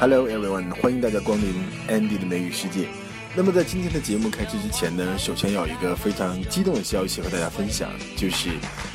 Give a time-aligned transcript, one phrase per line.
[0.00, 1.52] Hello everyone，欢迎大家光临
[1.88, 2.86] Andy 的美语世界。
[3.34, 8.50] 那么在今天的节目开始之前呢，首先要有一个非常激动的消息和大家分享，就是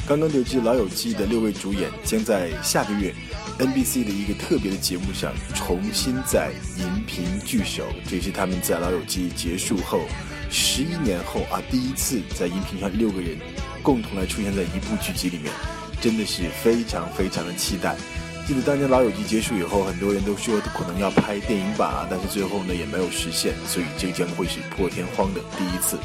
[0.07, 3.13] 刚刚得知《老友记》的六位主演将在下个月
[3.59, 10.03] NBC 的一个特别的节目上重新在荧屏聚首，这是他们在《老友记》结束后
[10.49, 13.37] 十一年后啊第一次在荧屏上六个人
[13.81, 15.51] 共同来出现在一部剧集里面，
[15.99, 17.97] 真的是非常非常的期待。
[18.45, 25.97] 记得当年《老友记》结束以后，很多人都说可能要拍电影版啊，但是最后呢也没有实现，所以这将会是破天荒的第一次，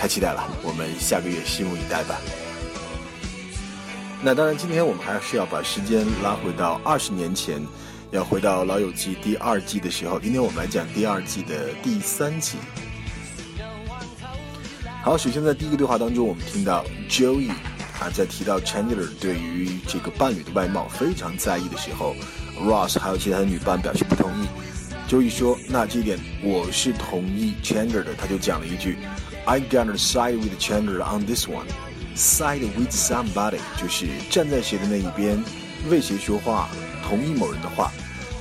[0.00, 0.48] 太期待了！
[0.62, 2.16] 我们下个月拭目以待吧。
[4.22, 7.60] 那当然，今天我们还是要把时间拉回到二十年前，
[8.12, 10.18] 要回到《老友记》第二季的时候。
[10.18, 12.56] 今天我们来讲第二季的第三集。
[15.02, 17.52] 好，首先在第一个对话当中，我们听到 Joey。
[18.00, 22.14] 啊在提到 chandler 对于这个伴侣的外貌非常在意的时候
[22.60, 24.46] ross 还有其他的女伴表示不同意。
[25.08, 28.98] 周易说那这一点我是同意 chandler 的他就讲了一句
[29.46, 31.66] i gonna side with chandler on this one
[32.14, 35.42] side with somebody 就是站在谁的那一边
[35.88, 36.68] 为谁说话
[37.02, 37.90] 同意某人的话。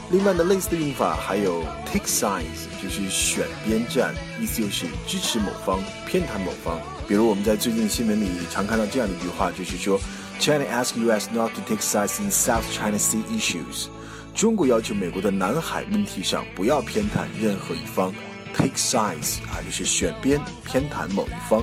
[0.09, 6.79] 另外的类似的用法还有 take sides，就是选边站，意思就是支持某方，偏袒某方。
[7.09, 9.99] 比如我们在最近新闻里常看到这样的一句话，就是说
[10.39, 11.27] ，China asks U.S.
[11.33, 13.87] not to take sides in South China Sea issues。
[14.33, 18.13] 中国要求美国的南海问题上不要偏袒任何一方
[18.55, 21.61] ，take sides 啊，就是选边偏袒某一方。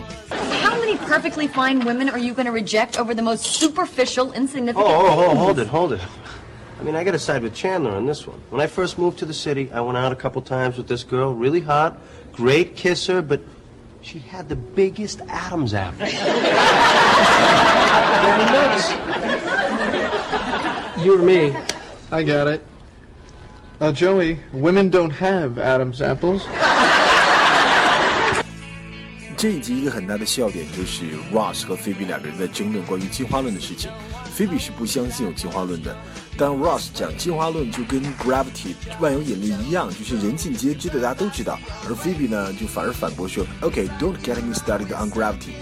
[0.62, 4.84] How many perfectly fine women are you going to reject over the most superficial, insignificant?
[4.84, 6.00] Oh, oh, oh, hold it, hold it.
[6.84, 8.38] I mean, I got to side with Chandler on this one.
[8.50, 11.02] When I first moved to the city, I went out a couple times with this
[11.02, 11.98] girl, really hot,
[12.30, 13.40] great kisser, but
[14.02, 16.06] she had the biggest Adam's apple.
[21.02, 21.56] you or me?
[22.12, 22.62] I got it.
[23.80, 26.46] Uh, Joey, women don't have Adam's apples.
[29.36, 33.90] 这一集一个很大的笑点就是 Ross 和菲比两个人在争论关于进化论的事情。
[34.33, 35.96] 菲比是不相信有进化论的，
[36.36, 41.58] 但 Ross 讲进化论就跟 gravity 万有引力一样，就是人尽皆知的，大家都知道。
[41.89, 45.52] 而菲比呢，就反而反驳说：“OK，don't get me started on gravity，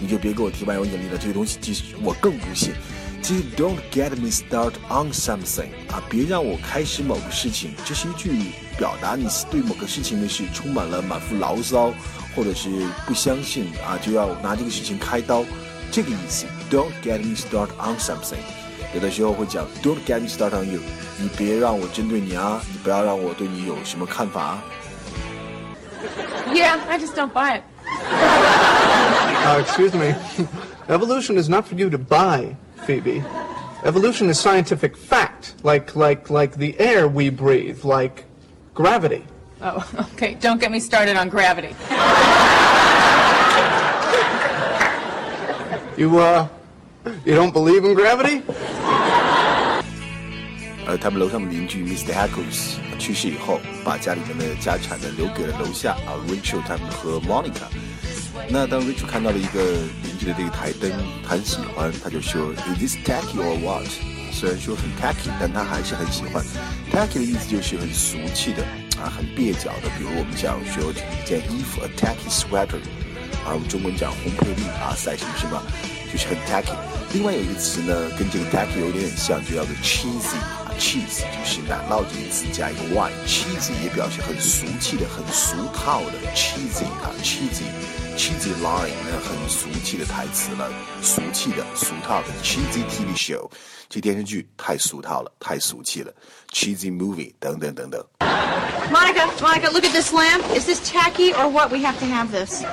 [0.00, 2.72] 你就别给我提万有引力了，这个东西其实我更不信。
[3.22, 8.30] 其实 don't get me started on something 啊，别让我开始某个事情，这是一句
[8.78, 11.92] 表达你对某个事情的是充满了满腹牢骚，
[12.35, 12.69] 或者是
[13.05, 15.43] 不相信啊，就要拿这个事情开刀。”
[15.91, 18.39] 这个意思，Don't get me started on something。
[18.93, 20.81] 有的时候会讲，Don't get me started on you。
[21.17, 24.63] 你别让我针对你啊，你不要让我对你有什么看法啊。
[26.53, 27.63] Yeah, I just don't buy it.
[29.45, 30.15] Uh, excuse me.
[30.87, 32.55] Evolution is not for you to buy,
[32.85, 33.23] Phoebe.
[33.83, 38.25] Evolution is scientific fact, like like like the air we breathe, like
[38.73, 39.23] gravity.
[39.62, 39.84] Oh,
[40.14, 40.36] okay.
[40.40, 41.74] Don't get me started on gravity.
[45.96, 46.48] You uh,
[47.26, 48.42] you don't believe in gravity?
[50.86, 52.14] 呃，他们楼上的邻居 Mr.
[52.14, 57.68] Hackles 去世以后，把家里面的家产呢留给了楼下啊 Rachel 他们和 Monica。
[58.48, 59.62] 那当 Rachel 看到了一个
[60.02, 60.90] 邻居的这个台灯，
[61.22, 63.86] 很喜欢，他就说 Is this tacky or what？
[64.32, 66.42] 虽然说很 tacky，但他还是很喜欢。
[66.90, 68.64] tacky 的意思就是很俗气的
[69.00, 69.88] 啊，很蹩脚的。
[69.96, 72.78] 比如我们讲学一件衣服 a tacky sweater。
[73.46, 75.62] 而，我们中文讲红配绿啊，赛什么什么，
[76.12, 76.76] 就是很 tacky。
[77.14, 80.36] 另外有一个词呢，跟这个 tacky 有点像，就叫做 cheesy
[80.80, 90.68] ，cheese 就是奶酪这个词加一个 y，cheese 也表示很俗气的、很俗套的 cheesy 啊，cheesy，cheesy line 那很俗气的台词了，
[91.02, 93.48] 俗气的、俗套的 cheesy TV show，
[93.88, 96.12] 这电视剧太俗套了，太俗气了
[96.52, 98.04] ，cheesy movie 等等等等。
[98.90, 100.42] Monica, Monica, look at this lamp.
[100.52, 101.70] Is this tacky or what?
[101.70, 102.64] We have to have this.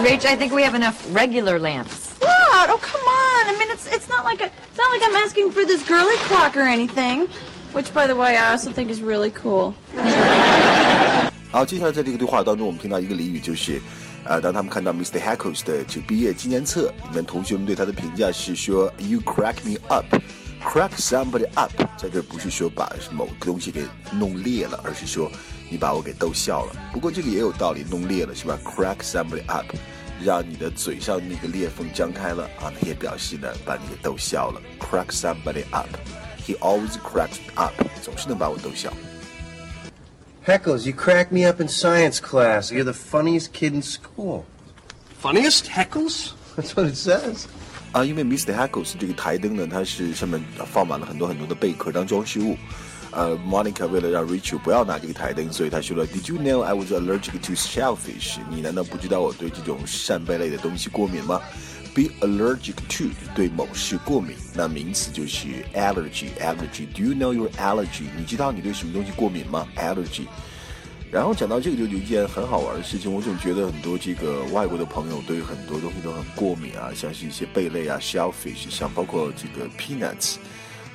[0.00, 2.14] Rach, I think we have enough regular lamps.
[2.18, 2.70] What?
[2.70, 3.19] Oh, come on.
[3.49, 6.17] I mean, it's it's not like a, it's not like I'm asking for this girly
[6.27, 7.27] clock or anything.
[7.73, 9.73] Which, by the way, I also think is really cool.
[11.51, 13.81] 好，接下来在这个对话当中，我们听到一个俚语，就是，
[14.23, 15.19] 呃，当他们看到 Mr.
[15.19, 25.31] Hackles 的这毕业纪念册里面，同学们对他的评价是说，You crack me up。Crack somebody up，在这不是说把某个东西给弄裂了，而是说
[25.69, 26.75] 你把我给逗笑了。
[26.91, 28.57] 不过这个也有道理，弄裂了是吧？
[28.63, 29.65] Crack somebody up，
[30.22, 34.60] 让你的嘴上那个裂缝张开了啊，那也表示呢把你给逗笑了。
[34.78, 37.72] Crack somebody up，he always cracks me up，
[38.02, 38.92] 总是能把我逗笑。
[40.46, 42.72] Heckles, you crack me up in science class.
[42.72, 44.44] You're the funniest kid in school.
[45.22, 46.32] Funniest Heckles?
[46.56, 47.44] That's what it says.
[47.92, 48.54] 啊，因为 Mr.
[48.54, 52.56] Heckles 这个台灯呢，它是上面放满了很多很多的贝壳当装饰物，
[53.12, 58.38] 呃，Monica 为了让 Rachel 不要拿这个台灯，所以他说了，Did you know I was allergic to shellfish？
[58.48, 61.40] 你难道不知道我对这种扇贝类的东西过敏吗
[61.92, 66.28] ？Be allergic to 对某事过敏，那名词就是 allergy。
[66.38, 66.86] allergy。
[66.94, 68.04] Do you know your allergy？
[68.16, 70.26] 你知道你对什么东西过敏吗？allergy。
[71.10, 80.36] 然后讲到这个，就有一件很好玩的事情，我总觉得很多这个外国的朋友对很多东西都很过敏啊，像是一些贝类啊，shellfish，像包括这个 peanuts。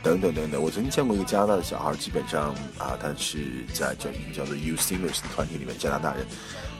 [0.06, 6.24] 等等等等，我曾经见过一个加拿大的小孩，基本上啊，他是在叫一个叫做 U Singers 的团体里面，加拿大人，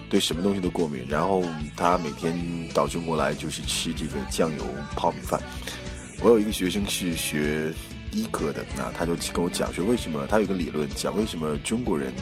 [0.08, 1.04] 对什么东西都过敏。
[1.10, 1.44] 然后
[1.76, 2.38] 他每天
[2.72, 4.64] 到中国来就是吃这个酱油
[4.96, 5.42] 泡米饭。
[6.22, 7.74] 我有一个学生是学
[8.12, 12.14] 医科的，那他就跟我讲说，为什么他有个理论讲为什么中国人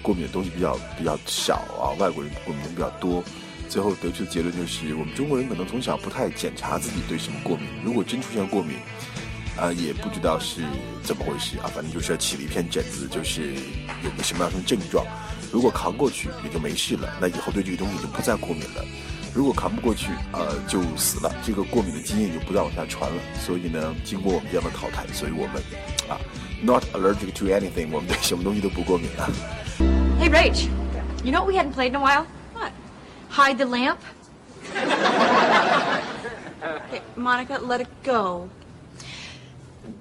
[0.00, 3.22] 过敏的东西比较比较少啊，外国人过敏的比较多。
[3.68, 8.78] 最后得出的结论就是，我们中国人可能从小不太检查自己对什么过敏，如果真出现过敏。
[9.58, 10.62] 啊，也不知道是
[11.02, 13.54] 怎么回事啊，反正就是起了一片疹子，就是
[14.04, 15.04] 有个什么样的症状。
[15.50, 18.84] 如果扛过去，也就没事了，那以后对这个东西就不再过敏了。
[19.32, 23.16] 如果扛不过去，呃，就死了，这个过敏的基因就不再往下传了。
[23.44, 25.62] 所以呢，经过我们这样的淘汰，所以我们
[26.08, 26.20] 啊
[26.62, 29.30] ，not allergic to anything，我们对什么东西都不过敏了。
[30.20, 30.68] Hey Rach,
[31.24, 32.26] you know we hadn't played in a while?
[32.54, 32.72] What?
[33.30, 33.98] Hide the lamp.
[36.66, 38.48] Okay, Monica, let it go.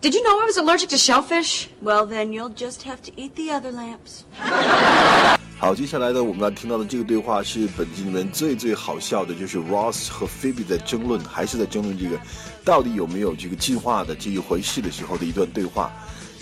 [0.01, 1.67] Did you know I was allergic to shellfish?
[1.81, 4.23] Well, then you'll just have to eat the other lamps.
[5.57, 12.19] 好，接下来呢，我们要听到的这个对话是本集里面最最好笑的，就是 Ross 和 Phoebe 在争论，还是在争论这个
[12.63, 15.91] 到底有没有这个进化的这一回事的时候的一段对话。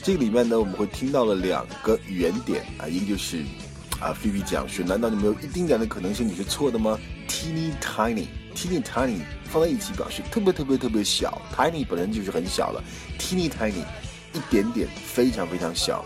[0.01, 3.43] 这个里面呢，我们会听到了两个语言点啊，一个就是
[4.01, 6.97] 啊，Phoebe 讲说，难道你没有一丁点的可能性你是错的吗
[7.29, 9.19] ？Teeny tiny，teeny tiny。
[9.45, 12.83] 放在一起表示特别特别特别小，tiny 本身就是很小了
[13.19, 13.83] ，teeny tiny，
[14.33, 16.03] 一点点，非常非常小。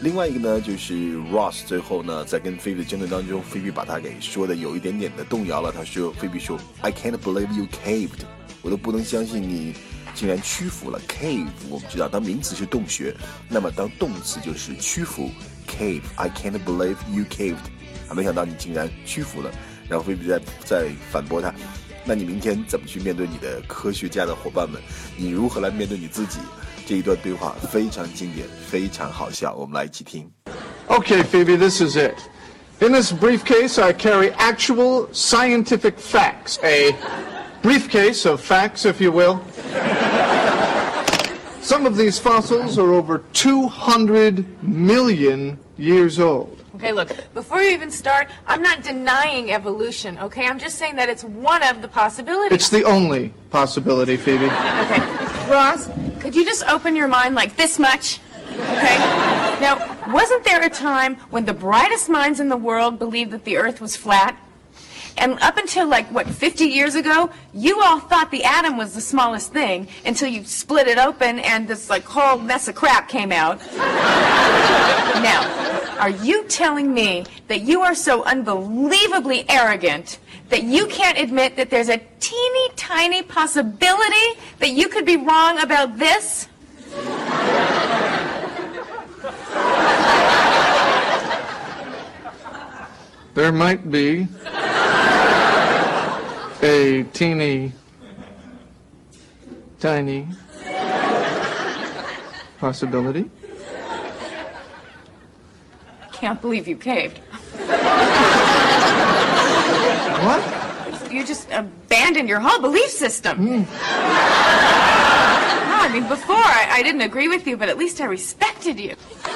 [0.00, 5.72] 另外一个呢，就是 Ross 最后呢，在跟菲比的争论当中，菲比把他给说的有一点点的动摇了。
[5.72, 8.24] 他说，菲比说，I can't believe you caved，
[8.60, 9.74] 我都不能相信你
[10.14, 11.00] 竟然屈服了。
[11.08, 13.14] cave 我们知道当名词是洞穴，
[13.48, 15.30] 那么当动词就是屈服。
[15.68, 17.54] cave，I can't believe you caved，
[18.08, 19.50] 啊，没想到你竟然屈服了。
[19.87, 21.53] 然后菲比在在反驳他。
[22.05, 24.81] 那你明天怎么去面对你的科学家的伙伴们？
[25.17, 26.39] 你如何来面对你自己？
[26.87, 30.27] 这一段对话非常经典，非常好笑，我们来一起听。
[30.87, 32.15] Okay, Phoebe, this is it.
[32.79, 36.57] In this briefcase, I carry actual scientific facts.
[36.63, 36.95] A
[37.61, 39.39] briefcase of facts, if you will.
[41.61, 46.57] Some of these fossils are over 200 million years old.
[46.84, 50.46] Okay, look, before you even start, I'm not denying evolution, okay?
[50.46, 52.54] I'm just saying that it's one of the possibilities.
[52.54, 54.44] It's the only possibility, Phoebe.
[54.44, 55.00] Okay.
[55.50, 55.88] Ross,
[56.20, 58.20] could you just open your mind like this much?
[58.50, 58.98] Okay?
[59.62, 63.56] Now, wasn't there a time when the brightest minds in the world believed that the
[63.56, 64.36] earth was flat?
[65.16, 69.00] And up until like, what, 50 years ago, you all thought the atom was the
[69.00, 73.32] smallest thing until you split it open and this like whole mess of crap came
[73.32, 73.58] out.
[75.22, 75.53] now,
[75.98, 80.18] are you telling me that you are so unbelievably arrogant
[80.48, 85.60] that you can't admit that there's a teeny tiny possibility that you could be wrong
[85.60, 86.48] about this?
[93.34, 94.28] There might be
[96.62, 97.72] a teeny
[99.80, 100.28] tiny
[102.58, 103.28] possibility
[106.23, 107.19] can't believe you caved.
[110.25, 110.43] What?
[111.11, 113.39] You just abandoned your whole belief system.
[113.39, 113.65] Mm.
[115.69, 118.79] No, I mean, before I, I, didn't agree with you, but at least I respected
[118.79, 118.95] you.
[119.25, 119.31] no,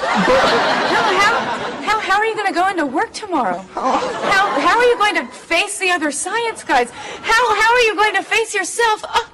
[1.18, 1.40] how,
[1.82, 3.58] how, how are you going to go into work tomorrow?
[3.74, 6.90] How, how are you going to face the other science guys?
[6.90, 9.04] How, how are you going to face yourself?
[9.08, 9.30] Oh.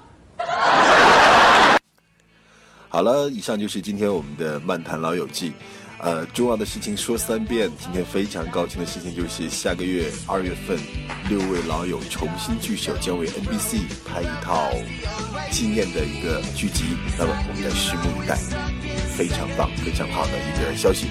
[2.89, 5.53] 好了，以上就是今天我们的漫谈老友记。
[6.00, 7.72] 呃，重要的事情说三遍。
[7.80, 10.78] 今天非常高兴的事情就是，下个月二月份，
[11.30, 14.72] 六位老友重新聚首，将为 NBC 拍一套
[15.52, 16.84] 纪念的一个剧集。
[17.18, 18.38] 那么，我们拭目以待。
[19.16, 21.08] 非常棒，非常好的一个消息。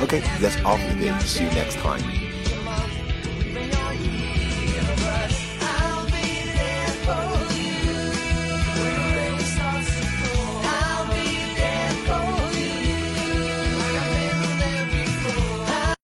[0.00, 1.12] OK，that's all for today.
[1.26, 2.27] See you next time.